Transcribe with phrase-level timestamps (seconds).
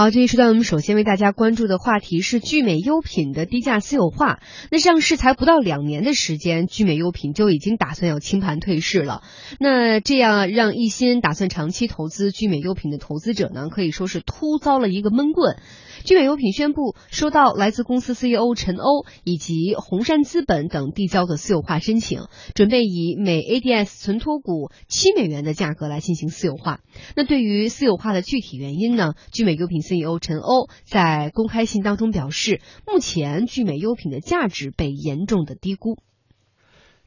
[0.00, 4.40] 好，这一时段我们首先为大家关注的话题是聚美优品的低价私有化。
[4.70, 9.22] 那上市才不到两年的时间，聚美优品就已经打算要清盘退市了。
[9.58, 15.58] 那这样让一心打算长期投资聚美优品的投资者呢，可以说是突遭了一个闷棍。
[16.04, 22.22] 聚美优品宣布收到来自公司 CEO 陈欧以及红杉资本等递交的私有化申请，
[22.54, 26.80] 准备以每 ADS 存托股七美元的价格来进行私有化。
[27.16, 29.14] 那对于私有化的具体原因呢？
[29.30, 35.98] 聚美优品 CEO 陈欧在公开信当中表示，目前聚美优品的价值被严重的低估。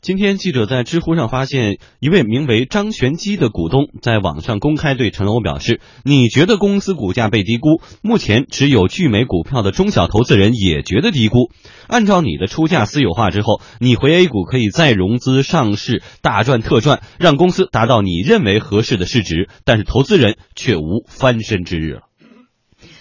[0.04, 7.82] 今天，记者在知乎上发现一位名为张玄基的股东在网上公开对陈欧表示：“你觉得公司股价被低估？
[8.02, 11.50] 目前持有聚美股票的中小投资人也觉得低估。
[11.88, 22.02] 按照你的出价私有化之后，你回 A 股可以再融资上市，大赚特赚，让公司达到你认为合适的市值，但是投资人却无翻身之日了。”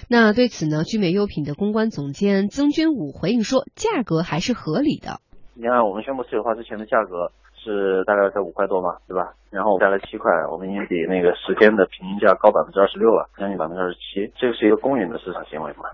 [0.06, 5.18] 那对此呢，聚美优品的公关总监曾军武回应说：“价格还是合理的。”
[5.54, 9.34] 你看，我们宣布私有化之前的价格是大概在五块多嘛，对吧？
[9.50, 14.32] 然后我加了七块，我们已经比那个时间的平均价高百分之二十六了，将近百分之二十七。
[14.36, 15.90] 这个是一个公允的市场行为嘛？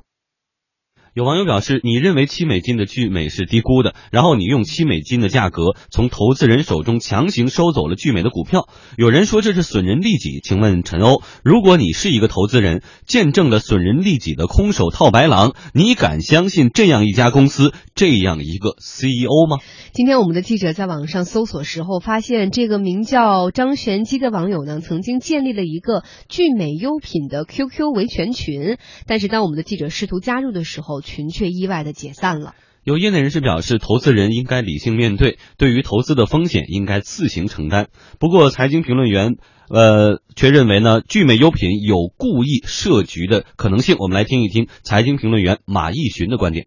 [1.18, 8.68] 有网友表示，你认为七美金的聚美是低估的，然后你用七美金的价格从投资人手中强行收走了聚美的股票。
[8.96, 19.58] 有人说这是损人利己，请问陈欧，如果你是一个投资人，见证了损人利己的空手套白狼，你敢相信这样一家公司这样一个 CEO 吗？
[19.92, 28.76] 今天我们的记者在网上搜索时候，发现这个名叫张玄机的网友呢，曾经建立了一个聚美优品的 QQ 维权群，
[29.08, 32.54] 但是当我们的记者试图加入的时候，群却意外的解散了。
[32.84, 37.88] 有业内人士表示，投资人应该理性面对，对于投资的风险应该自行承担。
[38.18, 39.36] 不过，财经评论员
[39.68, 43.96] 呃却认为呢，聚美优品有故意设局的可能性。
[43.98, 46.66] 我们来听一听财经评论员马毅寻的观点。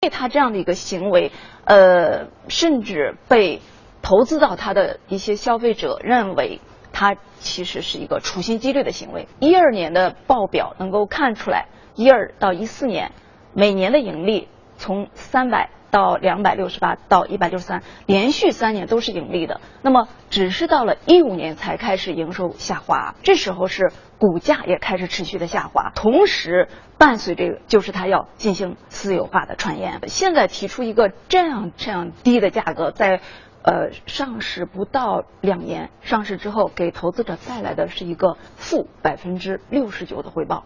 [0.00, 1.32] 对他这样的一个行为，
[1.64, 3.60] 呃，甚至被
[4.00, 6.60] 投资到他的一些消费者认为，
[6.92, 9.28] 他其实是一个处心积虑的行为。
[9.40, 13.12] 一二年的报表能够看出来，一二到一四年
[13.54, 19.60] 每年的盈利从三百到两百六十八到一百六十三，连续三年都是盈利的。
[19.82, 26.68] 那么，只是到了一五年才开始营收下滑，这时候是股价也开始持续的下滑，同时。
[26.98, 30.00] 伴随这个就是他要进行私有化的传言。
[30.08, 33.20] 现在提出一个这样这样低的价格，在
[33.62, 40.64] 呃上市不到两年，上市之后给投资者带来的是一个负百分之六十九的回报。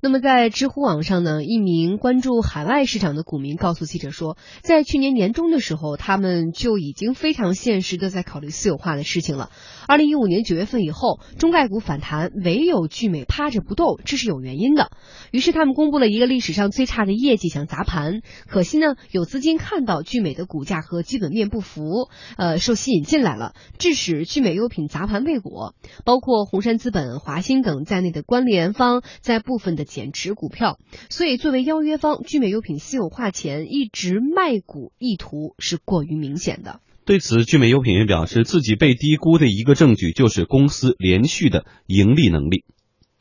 [0.00, 9.50] 那么在知乎网上呢，一名关注海外市场的股民告诉记者说，在去年年中的时候，他们就已经非常现实的在考虑私有化的事情了。
[9.88, 14.92] 二零一五年九月份以后，中概股反弹，唯有聚美趴着不动，这是有原因的。
[15.32, 18.20] 于是他们公布了一个历史上最差的业绩，想砸盘。
[18.46, 25.74] 可惜呢，有资金看到聚美的股价和基本面不符，呃，受吸引进来了，致使聚美优品砸盘未果。
[26.04, 29.87] 包括红杉资本、华兴等在内的关联方在部分的。
[29.88, 30.76] 减持股票，
[31.08, 36.80] 所以作为邀约方，聚美优品私有化前一直卖股意图是过于明显的。
[37.06, 42.64] 对此，聚美优品也表示，自己被低估的一个证据就是公司连续的盈利能力。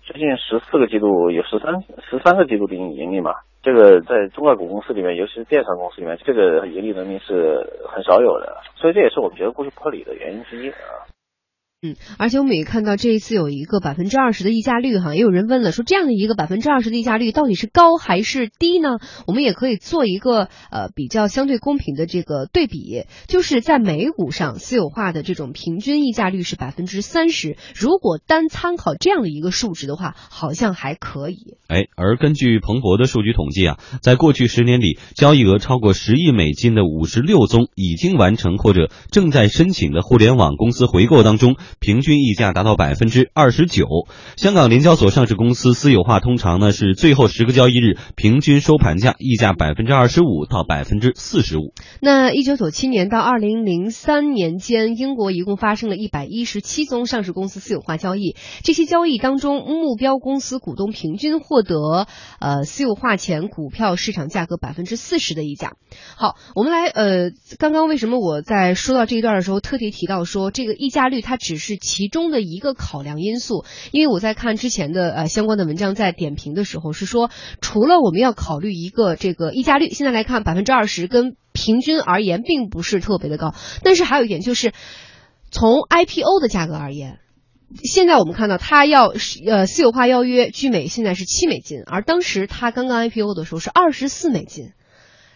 [0.04, 3.32] 最近十四个季度有十三十三个季度的盈利嘛？
[3.64, 11.08] 这个在中概股公司里面，尤其是电商公司里面，这个盈利能力是很少有的，所以这也是我们觉得过去破理的原因之一啊。
[11.84, 18.98] 嗯，而且我们也看到这一次有一个百分之二十的溢价率哈，也有人问了，说这样的一个百分之二十的溢价率到底是高还是低呢？
[19.28, 31.58] 我们也可以做一个呃比较相对公平的这个对比，就是在美股上私有化的这种平均溢价率是百分之三十，如果单参考这样的一个数值的话，好像还可以。
[31.68, 41.56] 哎，而根据彭博的数据统计啊，在过去十年里，交易额超过十亿美金的五十六宗已经完成或者正在申请的互联网公司回购当中。
[41.80, 43.86] 平均溢价达到百分之二十九。
[44.36, 51.74] 香港联交所上市公司私有化通常呢是最后十个交易日平均收盘价溢价百分之二十五到百分之四十五。
[52.02, 58.36] 那一九九七年到二零零三年间，英国一共发生了一百一十七宗上市公司私有化交易。
[58.64, 62.08] 这些交易当中，目标公司股东平均获得
[62.40, 65.74] 呃私有化前股票市场价格百分之四十的溢价。
[66.16, 77.30] 好，我们来呃，刚刚为什么我在说到这一段的时候特地提到说这个溢价率它只是其中的一个考量因素，因为我在看之前的呃相关的文章，在点评的时候是说，
[77.62, 84.74] 除了我们要考虑一个这个溢价率，现在来看百分之二十跟平均而言并不是特别的高，但是还有一点就是，
[85.52, 87.20] 从 IPO 的价格而言，
[87.84, 89.14] 现在我们看到它要
[89.46, 94.74] 呃私有化邀约聚美现在是七美金，而当时它刚刚 IPO 的时候是二十四美金。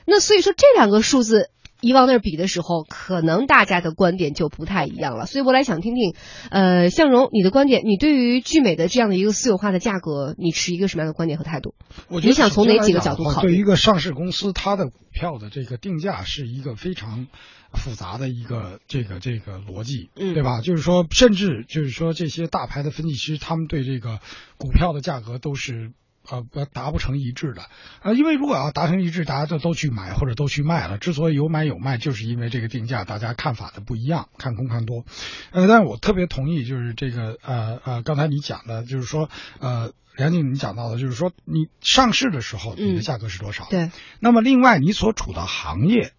[0.05, 1.49] 那所以说这两个数字
[1.81, 5.25] 一往那儿比的时候，可能大家的观点就不太一样了。
[5.25, 6.13] 所以我来想听听，
[6.49, 11.73] 呃，向荣你的观点，你对于聚美的这样的一个私有化的价格，你持一个什么样的观点和态度？
[12.07, 13.49] 我觉得你想从哪几个角度考虑？
[13.49, 17.27] 对一个上市公司，它的股票的这个定价是一个非常
[17.73, 20.61] 复杂的一个这个这个逻辑，嗯对吧？
[20.61, 24.19] 就是说，甚至就是说，这些大牌的分析师，他们对这个
[24.57, 25.91] 股票的价格都是。
[26.31, 27.63] 呃，不达不成一致的，
[28.01, 30.97] 呃，因为如果要达成一致，大家都都去买或者都去卖了。
[30.97, 35.03] 之所以有买有卖，就是因为这个定价大家看法的不一样，看空看多。
[35.51, 39.29] 呃，但是我特别同意，就是这个呃呃，刚才你讲的，就是说
[39.59, 43.67] 呃，梁静你讲到的，就是说你上市的时候你的嗯价格是多少？
[43.69, 46.13] 对，那么另外你所处的行业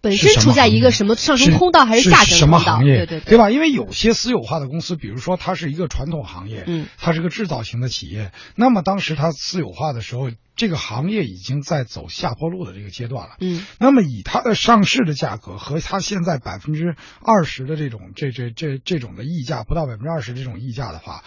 [0.00, 2.58] 本身处在一个什么上升通道还是下降什么？
[2.58, 3.06] 行业？
[3.06, 3.50] 对对吧？
[3.50, 13.36] 因为有些私有化的公司，比如说它是一个传统行业，嗯，它是个制造型的企业，那么当时它私有化的时候，这个行业已经在走下坡路的这个阶段了。
[13.40, 21.22] 嗯那么以它的上市的价格和它现在百分之二十的这种这这这这种的溢价，不到百分之二十这种溢价的话，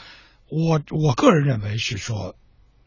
[0.50, 2.36] 我我个人认为是说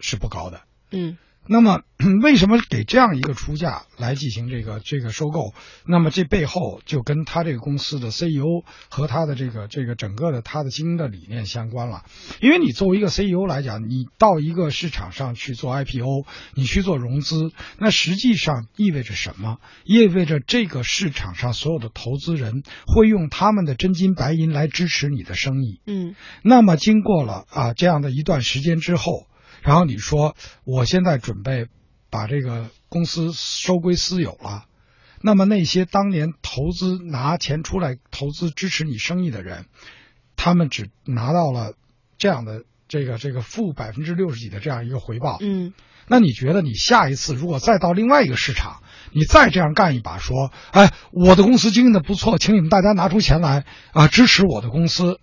[0.00, 0.62] 是不高的。
[0.90, 1.16] 嗯
[1.48, 1.82] 那么
[2.22, 5.54] 为什么给这样一个出价来进行这个这个收购？
[5.86, 12.04] 那么这背后就跟他这个公司的 CEO 和他的这个这个整个的他的经营的理念相关了。
[12.40, 19.58] 因为你作为一个 CEO 来讲，你到一个市场上去做 IPO，你去做融资，那实际上意味着什么？
[19.84, 25.80] 意味着这个市场上所有的投资人会用他们的真金白银来支持你的生意。
[25.86, 29.26] 嗯那么经过了啊这样的一段时间之后，
[29.66, 31.66] 然后你说我现在准备
[32.08, 34.66] 把这个公司收归私有了，
[35.20, 39.66] 那么那些当年投资拿钱出来投资支持你生意的人，
[40.36, 41.74] 他们只拿到了
[42.16, 45.38] 这样的这个这个负百分之六十几的这样一个回报。
[45.40, 45.72] 嗯
[46.06, 48.80] 那你觉得你下一次如果再到另外一个市场，
[49.10, 55.18] 你再这样干一把，说，哎，我的公司经营的不错，请你们大家拿出钱来啊支持我的公司，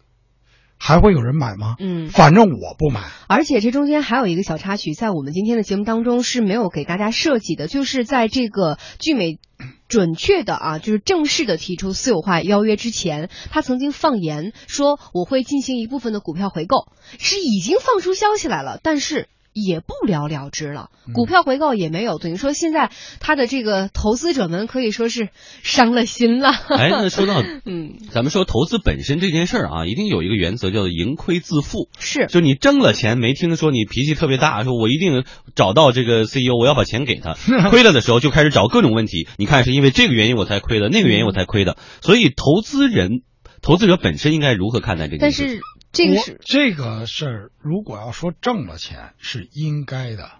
[0.85, 1.75] 还会有人买吗？
[1.79, 2.09] 嗯。
[2.09, 3.09] 反正我不买。
[3.27, 9.39] 而且这中间还有一个小插曲，在我们今天的节目当中是没有给大家设计的，就是在这个聚美
[9.87, 19.29] 准确的啊， 就是正式的提出私有化邀约之前，他曾经放言说我会进行一部分的股票回购，是已经放出消息来了，但是。
[19.53, 22.89] 也不了了之了，股票回购也没有，等于说现在
[23.19, 25.29] 他的这个投资者们可以说是
[25.61, 26.49] 伤了心了。
[26.49, 31.89] 哎，那说到 嗯，咱们说投资本身这件事儿啊，一定有一个原则叫做盈亏自负。
[31.99, 35.23] 是，就你挣了钱，没听说你脾气特别大，说我一定
[35.55, 37.35] 找到这个 CEO，我要把钱给他。
[37.69, 41.77] 亏了的时候就开始找各种问题，你看是因为这个原因我才亏的，那个原因我才亏的。
[42.01, 43.21] 所以投资人、
[43.61, 45.47] 投资者本身应该如何看待这件但事？
[45.47, 45.61] 是
[45.93, 50.31] 这个是这个事儿，如果要说挣了钱是应该的，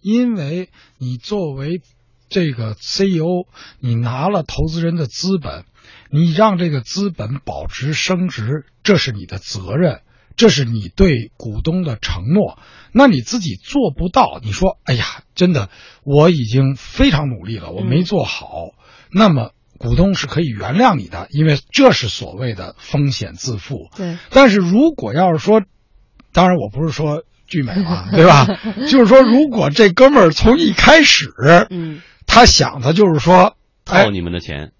[0.00, 1.80] 因为你作为
[2.28, 3.46] 这个 CEO，
[3.78, 5.64] 你拿了投资人的资本，
[6.10, 10.02] 你让这个资本保值升值，这是你的责任，
[10.34, 12.58] 这是你对股东的承诺。
[12.92, 15.70] 那你自己做不到，你说，哎呀，真的，
[16.02, 18.72] 我已经非常努力了，我没做好，
[19.12, 19.52] 那么。
[19.82, 23.90] 股东是可以原谅你的，因为这是所谓的风险自负。
[23.96, 25.62] 对，但是如果要是说，
[26.32, 28.46] 当然我不是说聚美啊， 对吧？
[28.88, 31.32] 就是说，如果这哥们儿从一开始，
[31.70, 34.72] 嗯，他想的就是说，哎套，你们的钱，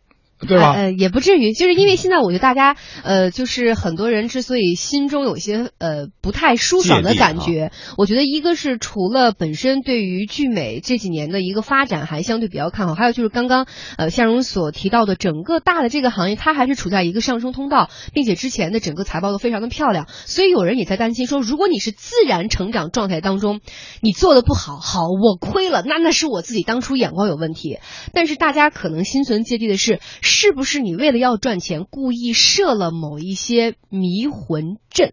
[0.47, 0.73] 对吧？
[0.73, 23.61] 呃，也不至于，就是因为现在我觉得大家，呃，就是很多人之所以心中有些呃不太舒爽的感觉，我觉得一个是除了本身对于聚美这几年的一个发展还相对比较看好，还有就是刚刚呃向荣所提到的整个大的这个行业，它还是处在一个上升通道，并且之前的整个财报都非常的漂亮，所以有人也在担心说，如果你是自然成长状态当中，
[24.01, 27.79] 你做的不好，好我亏了，那那是我自己当初眼光有问题，
[28.13, 30.01] 但是大家可能心存芥蒂的是，
[30.33, 35.13] 是不是你为了要赚钱，故意设了某一些迷魂阵？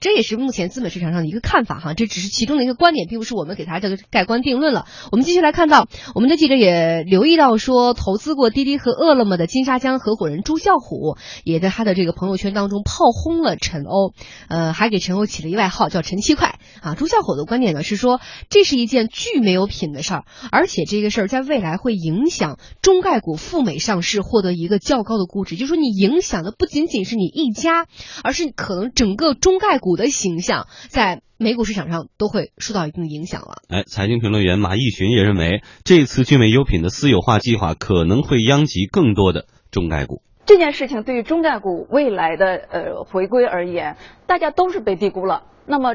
[0.00, 4.86] 这也是目前资本市场上的一个看法哈，这只是其中的一个观点，并不是我们给它这个盖棺定论了。
[5.10, 14.12] 我们继续来看到，我们的记者也留意到说，投资过滴滴和饿了么的金沙江合伙人朱啸虎，也在他的这个朋友圈当中炮轰了陈欧，
[14.48, 16.94] 呃，还给陈欧起了一个外号叫陈七块啊。
[16.94, 25.56] 朱啸虎的观点呢是说，这是一件巨没有品的事儿，而且这个事儿在未来会影响中概股赴美上市，获得一个较高的估值。
[25.56, 27.86] 就是说，你影响的不仅仅是你一家，
[28.22, 33.62] 而是可能整个中概股的形象在美股市场上都会受到一定影响了。
[33.68, 40.22] 哎，财经评论员马逸群也认为，这次聚美优品的私有化计划可能会殃及更多的中概股。
[40.44, 45.44] 这件事情对于中概股未来的呃回归而言，大家都是被低估了。
[45.66, 45.94] 那么，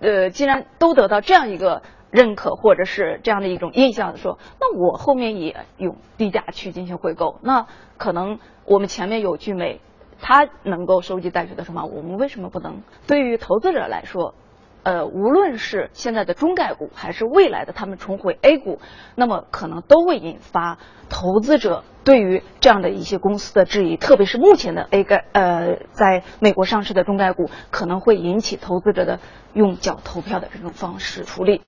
[0.00, 9.80] 呃，既然都得到这样一个认可，或者是这样的一种印象，说那我后面也用低价去进行回购，那可能我们前面有聚美，
[10.26, 12.82] 它能够收集带血的筹码，我们为什么不能？
[13.06, 14.34] 对于投资者来说。
[14.86, 18.80] 呃，无论是现在的中概股，还是未来的他们重回 A 股，
[19.14, 20.76] 那么可能都会引发
[21.08, 29.20] 投资者对于这样的一些公司的质疑，特别是目前的 A 概呃，在美国上市的中概股，可能会引起投资者的
[29.54, 31.62] 用脚投票的这种方式处理。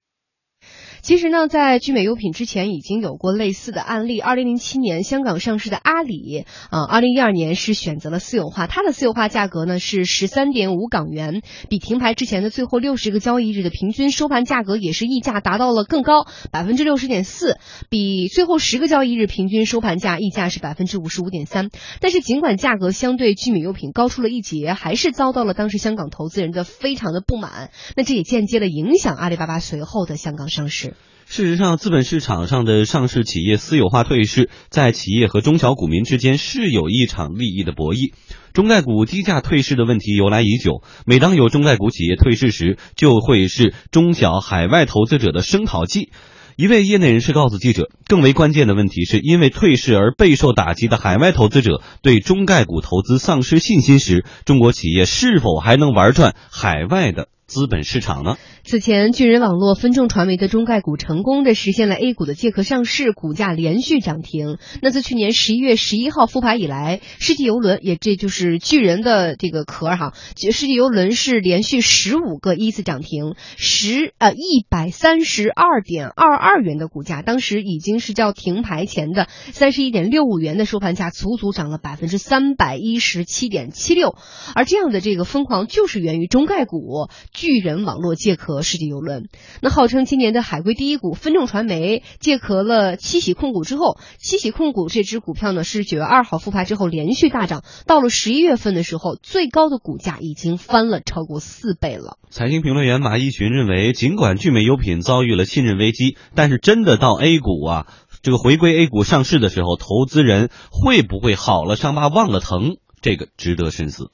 [1.06, 4.18] 其实呢，在聚美优品之前已经有过类似的案例。
[4.18, 17.56] 二零零七年香港上市的阿里，啊，二零一二年是选择了私有化，它的私有化价格呢是十三点五港元，比停牌之前的最后六十个交易日的平均收盘价格也是溢价达到了更高百分之六十点四，
[17.88, 21.70] 比最后十个交易日平均收盘价溢价是百分之五十五点三。
[22.00, 27.70] 但是尽管价格相对聚美优品高出了一截，还是遭到了当时香港投资人的非常的不满。
[27.94, 30.95] 那这也间接的影响阿里巴巴随后的香港上市。
[31.28, 38.12] 事实上，资本市场上的上市企业私有化退市，在企业和中小股民之间是有一场利益的博弈。
[38.52, 46.10] 中概股低价退市的问题由来已久，每当有中概股企业退市时，就会是中小海外投资者的声讨剂。
[46.56, 57.26] 一位业内人士告诉记者，更为关键的问题是因为退市而备受打击的海外投资者对中概股投资丧失信心时，中国企业是否还能玩转海外的？
[57.46, 58.36] 资本市场呢？
[58.68, 64.58] 此前，巨人网络、分众传媒的中概股成功的实现了 A 股的借壳上市，股价连续涨停。
[64.82, 84.16] 那自去年十一月十一号复牌以来，世纪游轮也这就是巨人的这个壳哈，世纪游轮是连续十五个依次涨停，十呃一百三十二点二二元的股价，当时已经是叫停牌前的三十一点六五元的收盘价，足足涨了百分之三百一十七点七六。
[84.56, 87.08] 而这样的这个疯狂，就是源于中概股。
[87.32, 89.28] 巨人网络借壳世纪游轮，
[89.60, 102.18] 那号称今年的海归第一股分众传媒借壳了七喜控股之后，七喜控股这只股票呢是九月二号复牌之后连续大涨，到了十一月份的时候，最高的股价已经翻了超过四倍了。
[102.30, 107.86] 财经评论员马一群认为，尽管聚美优品遭遇了信任危机，但是真的到 A 股啊，
[108.22, 112.76] 这个回归 A 股上市的时候，投资人会不会好了伤疤忘了疼？
[113.00, 114.10] 这个值得深思。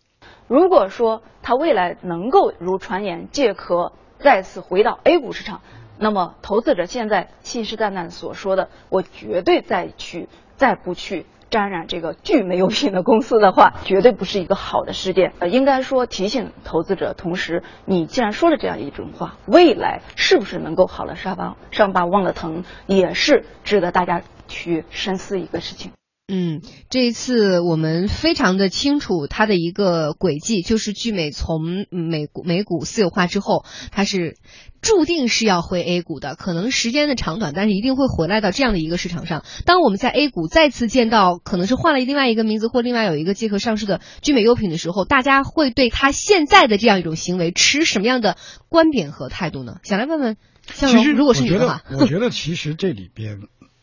[0.49, 3.93] 如果说它未来能够如传言借壳
[4.23, 5.61] 再次回到 A 股市场，
[5.99, 15.33] 那么投资者现在信誓旦旦所说的，我绝对再去再不去沾染这个聚美优品的公司的话，绝对不是一个好的事件。
[15.41, 25.91] 呃，应该说提醒投资者，同时你既然说了这样一种话，未来是不是能够好了伤疤伤疤忘了疼，也是值得大家去深思一个事情。
[26.29, 34.37] 嗯，这一次我们非常的清楚它的一个轨迹，就是聚美从美股美股私有化之后，它是
[34.81, 39.45] 注定是要回 A 股的，可能时间的长短，但是一定会回来到这样的一个市场上。
[39.67, 48.39] 当我们在 A 股再次见到可能是换了另外一个名字或另外有一个结合上市的聚美优品的时候，大家会对它现在的这样一种行为持什么样的
[48.71, 49.81] 观点和态度呢？
[49.83, 53.41] 想来问问其实，如果是你的话，我觉得其实这里边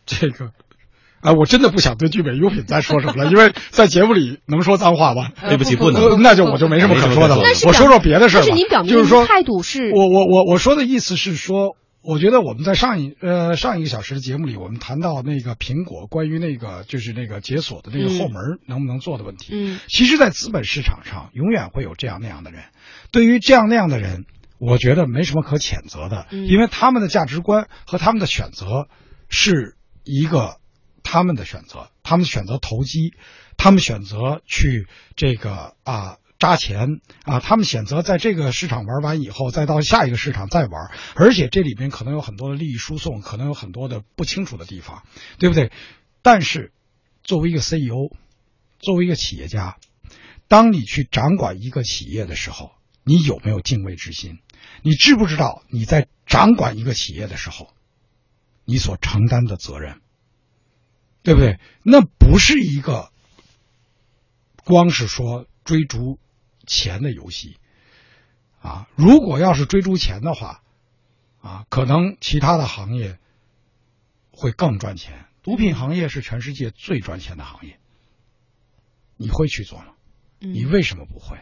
[0.08, 0.52] 这个。
[1.22, 5.32] 啊，我真的不想对聚美优品再说什么了，因为在节目里能说脏话吧？
[5.50, 6.22] 对不起，不能。
[6.22, 7.44] 那就我就没什么可说的了。
[7.66, 8.40] 我说说别的事儿。
[8.40, 19.52] 但是您表明态度是，我我我我说的意思是说，我觉得我们在上一呃上一个小时的节目里，我们谈到那个苹果关于那个就是那个解锁的那个后门能不能做的问题。
[19.52, 19.80] 嗯。
[19.88, 22.64] 其实，在资本市场上，永远会有这样那样的人。
[23.12, 24.24] 对于这样那样的人，
[24.58, 28.88] 我觉得没什么可谴责的，因为他们的价值观和他们的选择
[29.28, 30.56] 是一个。
[31.04, 33.14] 他们的选择，他们选择投机，
[33.58, 45.04] 他们选择去这个啊扎钱啊，他们选择在这个市场玩完以后，再到下一个市场再玩，而且这里边可能有很多的利益输送，可能有很多的不清楚的地方，
[45.38, 45.72] 对不对？
[46.22, 46.72] 但是，
[47.24, 48.12] 作为一个 CEO，
[48.80, 49.78] 作为一个企业家，
[50.48, 52.72] 当你去掌管一个企业的时候，
[53.04, 54.40] 你有没有敬畏之心？
[54.82, 57.74] 你知不知道你在掌管一个企业的时候，
[58.66, 60.00] 你所承担的责任？
[61.22, 61.60] 对不对？
[61.84, 63.12] 那不是一个
[64.64, 66.20] 光是说追逐
[66.66, 67.58] 钱的游戏
[68.62, 68.88] 啊！
[68.96, 70.64] 如果要是追逐钱的话，
[71.42, 73.20] 啊，可能其他的行业
[74.32, 75.26] 会更赚钱。
[75.42, 77.80] 毒品行业是全世界最赚钱的行业，
[79.18, 79.94] 你会去做吗？
[80.40, 81.38] 你为什么不会？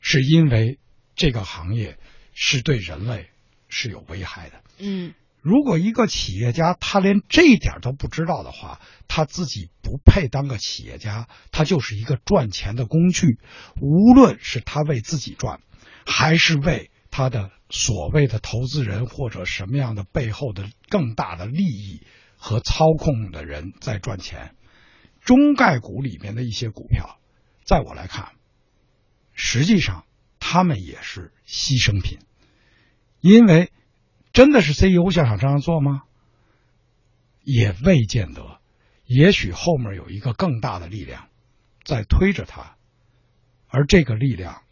[0.00, 0.78] 是因为
[1.14, 1.98] 这个行业
[2.34, 3.30] 是对人类
[3.68, 4.62] 是有危害的。
[4.78, 5.14] 嗯。
[5.44, 13.38] 如果一个企业家他连这一点都不知道的话，他自己不配当个企业家，他就是一个赚钱的工具。
[13.78, 15.60] 无论是他为自己赚，
[16.06, 22.00] 还是为他的所谓的投资人或者什么样的背后的更大的利益
[22.38, 24.54] 和操控的人在赚钱，
[25.20, 27.18] 中概股里面的一些股票，
[27.66, 28.32] 在我来看，
[29.34, 30.06] 实际上
[30.40, 32.18] 他们也是牺牲品，
[33.20, 33.70] 因为。
[34.34, 36.02] 真的是 CEO 想这样做吗？
[37.42, 38.58] 也未见得，
[39.04, 41.28] 也许后面有一个更大的力量
[41.84, 42.76] 在推着他，
[43.68, 44.62] 而这个力量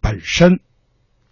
[0.00, 0.60] 本身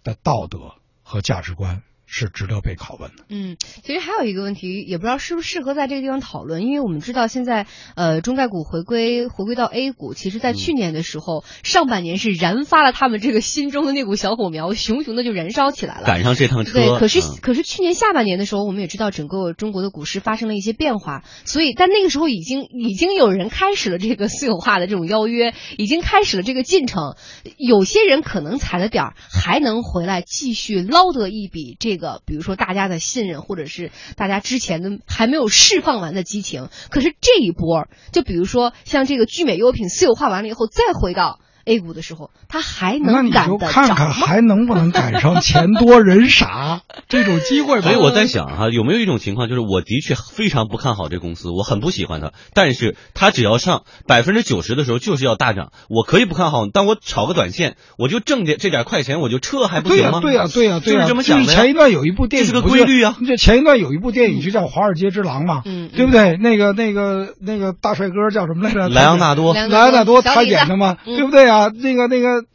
[0.01, 1.83] 的道德和价值观。
[2.11, 3.23] 是值得被拷问的。
[3.29, 16.73] 嗯，其实还有一个问题，也不知道适不适合在这个地方讨论，因为我们知道现在呃中概股回归回归到 A 股，其实在去年的时候，上半年是燃发了他们这个心中的那股小火苗，熊熊的就燃烧起来了，赶上这趟车。
[16.73, 27.15] 对，可是可是去年下半年的时候，我们也知道整个中国的股市发生了一些变化，所以但那个时候已经已经有人开始了这个私有化的这种邀约，已经开始了这个进程，
[27.57, 31.98] 有些人可能踩了点儿，还能回来继续捞得一笔这。
[31.98, 41.39] 个，个比如说大家的信任，或者是大家之前的还没有释放完的激情，可是这一波，就比如说像这个聚美优品私有化完了以后，再回到。
[41.69, 47.81] A 股的时候，他还能赶得看看还能不能赶上钱多人傻 这种机会。
[47.81, 60.19] 所以我在想哈，有没有一种情况，就是我的确非常不看好这公司，我很不喜欢它，但是它只要上百分之九十的时候就是要大涨，我可以不看好，但我炒个短线，我就挣点这点快钱，我就撤还不行吗？
[60.21, 61.53] 对呀，对呀，对呀，就是这么想的。
[61.53, 66.37] 前一段有一部电影是个规律啊，这前一段有一部电影就叫《华尔街之狼》嘛，嗯，对不对？
[66.37, 68.89] 那个那个那个大帅哥叫什么来着？
[68.89, 71.58] 莱昂纳多，莱昂纳多他演的嘛，对不对啊？
[71.67, 72.45] 那个那个。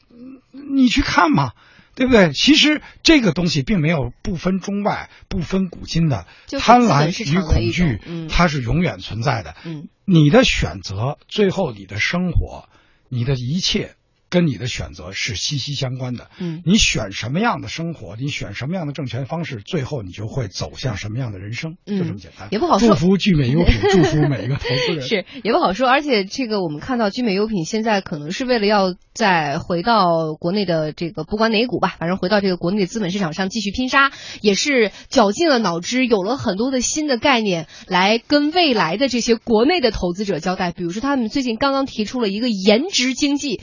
[0.56, 1.52] 你去看嘛，
[1.96, 2.32] 对不对？
[2.32, 6.26] 其实这个东西并没有不分中外、不分古今的
[6.61, 9.56] 贪婪与恐惧，它是永远存在的。
[9.64, 12.68] 嗯，你的选择，最后你的生活，
[13.08, 13.96] 你的一切。
[14.31, 16.28] 跟你的选择是息息相关的。
[16.38, 21.76] 嗯，你选什么样的生活，你选什么样的挣钱方式，最后你就会走向什么样的人生。
[21.87, 22.49] 就这么简单。
[22.50, 22.88] 也不好说。
[22.88, 25.02] 祝福聚美优品， 祝福每一个投资人。
[25.02, 25.89] 是也不好说。
[25.89, 34.10] 而且这个我们看到聚美优品现在可能是为了要再回到国内的这个不管哪股吧，反正回到这个国内的资本市场上继续拼杀，
[34.41, 40.73] 也是绞尽了脑汁，有了很多的新的概念来跟未来的这些国内的投资者交代。
[40.73, 43.60] 比如说他们最近刚刚提出了一个颜值经济。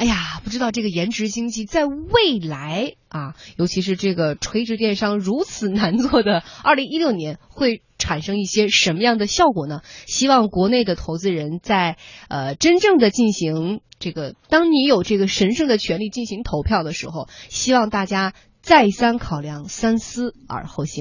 [0.00, 9.82] 哎呀，不知道这个颜值经济在未来啊，尤其是这个垂直电商如此难做的 二零一六年，会产生一些什么样的效果呢？
[10.06, 11.98] 希望国内的投资人在
[12.30, 18.32] 呃真正的进行这个，当你有这个神圣的权利进行投票的时候，希望大家
[18.62, 20.98] 再三考量，三思而后行。